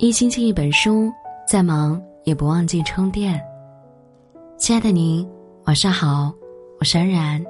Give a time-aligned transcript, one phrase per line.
[0.00, 1.12] 一星期一本书，
[1.44, 3.44] 再忙也不忘记充电。
[4.56, 5.28] 亲爱的您，
[5.64, 6.32] 晚上好，
[6.78, 7.44] 我是安然。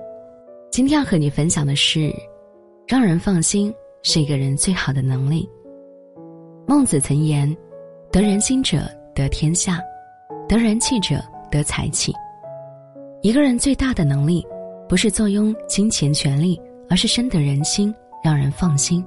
[0.71, 2.11] 今天要和你分享的是，
[2.87, 3.71] 让人放心
[4.03, 5.47] 是一个人最好的能力。
[6.67, 7.55] 孟子曾言
[8.11, 8.79] ：“得人心者
[9.15, 9.79] 得天下，
[10.49, 12.15] 得人气者得财气。”
[13.21, 14.43] 一个人最大的能力，
[14.89, 16.59] 不是坐拥金钱权力，
[16.89, 17.95] 而是深得人心，
[18.25, 19.05] 让人放心。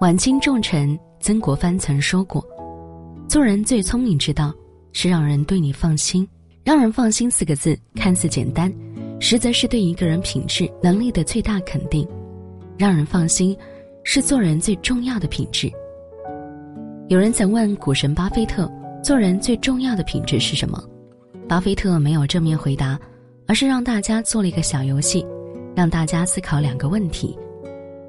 [0.00, 0.98] 晚清重臣。
[1.20, 2.44] 曾国藩曾说过
[3.28, 4.54] ：“做人最聪明之道，
[4.92, 6.26] 是让人对你放心。
[6.62, 8.72] 让人放心四个字看似简单，
[9.18, 12.06] 实则是对一个人品质能力的最大肯定。
[12.76, 13.56] 让人放心，
[14.04, 15.68] 是做人最重要的品质。”
[17.08, 18.70] 有人曾问股神巴菲特
[19.02, 20.80] ：“做人最重要的品质是什么？”
[21.48, 22.96] 巴菲特没有正面回答，
[23.48, 25.26] 而是让大家做了一个小游戏，
[25.74, 27.36] 让大家思考两个问题：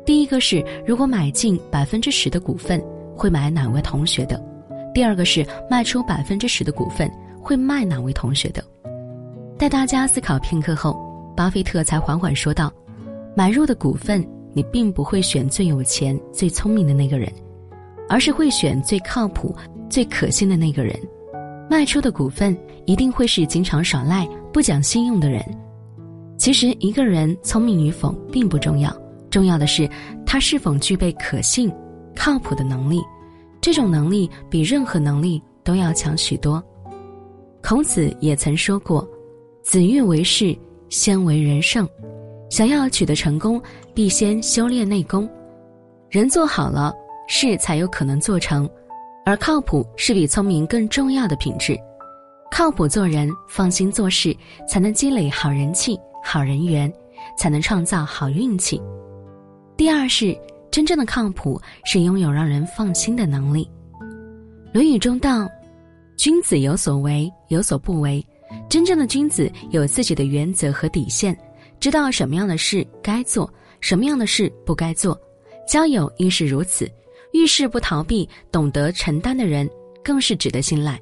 [0.09, 2.83] 第一个是，如果买进百分之十的股份。
[3.15, 4.43] 会买哪位同学的？
[4.91, 7.07] 第二个是卖出百分之十的股份，
[7.39, 8.63] 会卖哪位同学的？
[9.55, 10.99] 待大家思考片刻后，
[11.37, 12.73] 巴菲特才缓缓说道
[13.37, 17.31] ：“买入的股份，你并不会选最有钱、最聪明的那个人，
[18.07, 19.55] 而是会选最靠谱、
[19.91, 20.99] 最可信的那个人。
[21.69, 25.45] 卖出的股份，一定会是经常耍赖、不讲信用的人。
[26.35, 28.91] 其实，一个人聪明与否并不重要，
[29.29, 29.89] 重要的是
[30.25, 31.71] 他是否具备可信。”
[32.15, 33.01] 靠谱的能力，
[33.61, 36.61] 这种能力比任何能力都要强许多。
[37.61, 39.07] 孔子也曾说过
[39.63, 40.57] ：“子欲为事，
[40.89, 41.87] 先为人圣。
[42.49, 43.61] 想要取得成功，
[43.93, 45.29] 必先修炼内功。
[46.09, 46.93] 人做好了，
[47.27, 48.69] 事才有可能做成。
[49.25, 51.77] 而靠谱是比聪明更重要的品质。
[52.51, 54.35] 靠谱做人，放心做事，
[54.67, 56.91] 才能积累好人气、好人缘，
[57.37, 58.81] 才能创造好运气。
[59.79, 60.37] 第二是。
[60.69, 63.67] 真正的靠谱是拥有让人放心的能力。
[64.71, 65.49] 《论语》中道
[66.15, 68.23] ：“君子有所为，有所不为。”
[68.69, 71.35] 真正的君子有自己的原则和底线，
[71.79, 75.19] 知道什么样的事该做，什么样的事不该做。
[75.67, 76.87] 交友亦是如此，
[77.33, 79.67] 遇事不逃避，懂得承担的人
[80.03, 80.99] 更是值得信赖。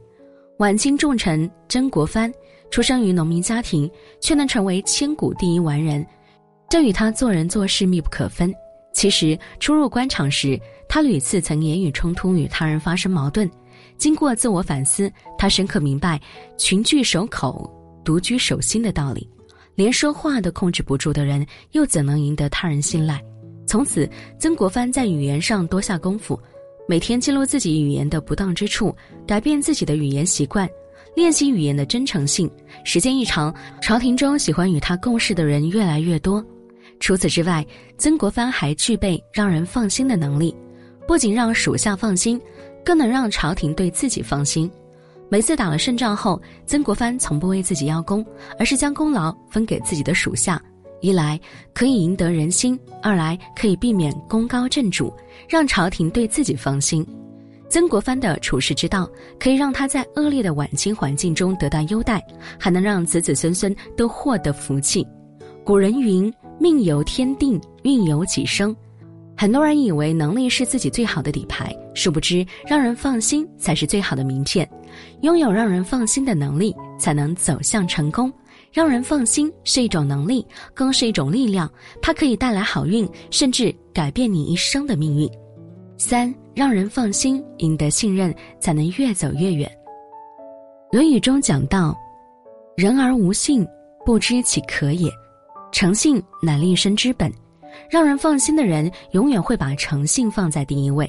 [0.59, 2.31] 晚清重臣曾国藩
[2.71, 3.89] 出生于农民家庭，
[4.21, 6.05] 却能成为千古第一完人，
[6.69, 8.53] 这与他做人做事密不可分。
[8.97, 10.59] 其实，初入官场时，
[10.89, 13.47] 他屡次曾言语冲突，与他人发生矛盾。
[13.95, 16.19] 经过自我反思，他深刻明白
[16.57, 17.71] “群居守口，
[18.03, 19.29] 独居守心”的道理。
[19.75, 23.23] 连说话都控制不住的人，又怎能赢得他人信赖？
[23.67, 24.09] 从此，
[24.39, 26.39] 曾国藩在语言上多下功夫，
[26.87, 28.91] 每天记录自己语言的不当之处，
[29.27, 30.67] 改变自己的语言习惯，
[31.15, 32.49] 练习语言的真诚性。
[32.83, 36.43] 时间一长，朝廷中喜欢与他共事的人越来越多。
[36.99, 37.65] 除此之外，
[37.97, 40.55] 曾国藩还具备让人放心的能力，
[41.07, 42.41] 不仅让属下放心，
[42.83, 44.69] 更能让朝廷对自己放心。
[45.29, 48.25] 每次打了胜仗后，曾国藩从不为自己邀功，
[48.57, 50.61] 而是将功劳分给自己的属下，
[51.01, 51.39] 一来
[51.73, 55.13] 可以赢得人心，二来可以避免功高震主，
[55.47, 57.05] 让朝廷对自己放心。
[57.69, 62.25] 曾国藩的处世之道，可以让他在恶劣的晚清环境中得到优待，
[62.57, 65.05] 还能让子子孙孙都获得福气。
[65.63, 66.33] 古人云。
[66.59, 68.75] 命由天定，运由己生。
[69.35, 74.67] 很多人以为能力是自己最好的底牌，殊不知让人放心才是最好的名片。
[75.21, 78.31] 拥有让人放心的能力，才能走向成功。
[78.71, 85.29] 让人放心是一种能力，更是一种力量，它可以带来好运，甚至改变你一生的命运。
[85.97, 89.69] 三，让人放心，赢得信任，才能越走越远。
[90.93, 91.95] 《论语》中讲到
[92.75, 93.65] ：“人而无信，
[94.05, 95.11] 不知其可也。”
[95.77, 97.31] 诚信乃立身之本，
[97.87, 101.07] 让人放心的人永远会把诚信放在第一位。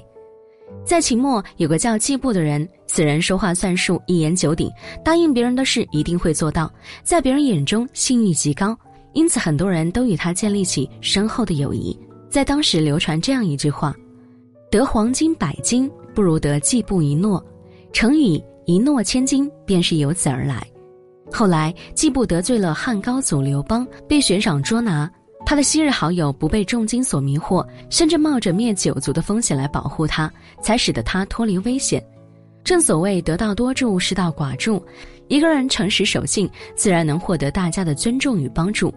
[0.85, 4.71] 在秦末，有个叫季布的人，此人说话算数，一言九鼎，
[5.03, 6.71] 答应别人的事一定会做到，
[7.03, 8.79] 在别人眼中信誉极高，
[9.15, 11.99] 因此很多人都与他建立起深厚的友谊。
[12.29, 13.97] 在当时流传这样一句话
[14.71, 17.43] ：“得黄金百斤，不如得季布一诺。”
[17.91, 20.63] 成语“一诺千金”便是由此而来。
[21.33, 25.11] 后来，季布得罪了汉高祖刘邦，被悬赏捉拿。
[25.47, 30.31] 他的昔日好友不被重金所迷惑，甚至冒着灭九族的风险来保护他，
[30.61, 32.05] 才使得他脱离危险。
[32.65, 34.85] 正所谓得道多助，失道寡助。
[35.29, 38.93] 一个人诚实守信，自然能获得大家的尊重与帮助。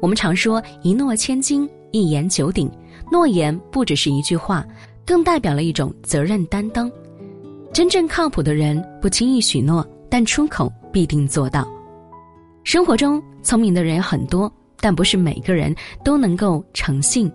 [0.00, 2.70] 我们常说“一诺千金，一言九鼎”，
[3.10, 4.64] 诺言不只是一句话，
[5.04, 6.90] 更代表了一种责任担当。
[7.72, 10.70] 真正靠谱的人，不轻易许诺，但出口。
[10.92, 11.64] 必定做到。
[12.64, 15.72] 生活中聪明的人很多，但不是每个人
[16.04, 17.30] 都能够诚信，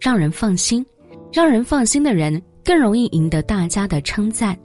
[0.00, 0.84] 让人放心。
[1.32, 4.58] 让人放心的人，更容易赢得大家的称赞。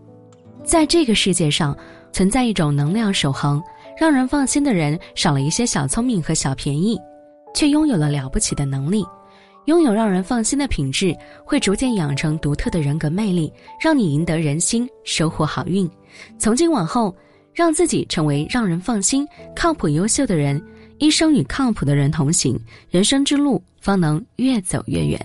[0.64, 1.78] 在这个世界上，
[2.12, 3.62] 存在一种能量守恒，
[3.96, 7.00] 让人放心的人少了一些小聪明和小便宜，
[7.54, 9.06] 却拥有了了不起的能力。
[9.66, 15.88] 拥有让人放心的品质，会逐渐养成独特的人格魅力，让你赢得人心，收获好运。
[16.40, 17.16] 从今往后，
[17.56, 19.26] 让自己成为让人放心、
[19.56, 20.62] 靠谱、优秀的人，
[21.00, 22.60] 一生与靠谱的人同行，
[22.92, 25.20] 人生之路方能越走越远。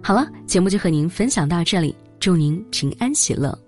[0.00, 3.67] 好了，节目就和您分享到这里，祝您平安喜乐。